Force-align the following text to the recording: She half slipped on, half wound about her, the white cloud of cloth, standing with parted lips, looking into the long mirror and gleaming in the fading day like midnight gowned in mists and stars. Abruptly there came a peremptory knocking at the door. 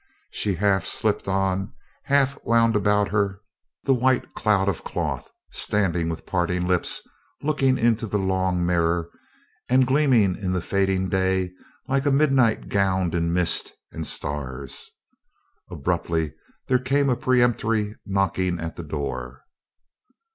She 0.31 0.55
half 0.55 0.83
slipped 0.83 1.27
on, 1.27 1.73
half 2.05 2.35
wound 2.43 2.75
about 2.75 3.09
her, 3.09 3.39
the 3.83 3.93
white 3.93 4.33
cloud 4.33 4.67
of 4.67 4.83
cloth, 4.83 5.29
standing 5.51 6.09
with 6.09 6.25
parted 6.25 6.63
lips, 6.63 7.07
looking 7.43 7.77
into 7.77 8.07
the 8.07 8.17
long 8.17 8.65
mirror 8.65 9.11
and 9.69 9.85
gleaming 9.85 10.35
in 10.35 10.53
the 10.53 10.59
fading 10.61 11.07
day 11.09 11.51
like 11.87 12.11
midnight 12.11 12.67
gowned 12.67 13.13
in 13.13 13.31
mists 13.31 13.73
and 13.91 14.07
stars. 14.07 14.89
Abruptly 15.69 16.33
there 16.65 16.79
came 16.79 17.07
a 17.07 17.15
peremptory 17.15 17.95
knocking 18.03 18.59
at 18.59 18.77
the 18.77 18.83
door. 18.83 19.45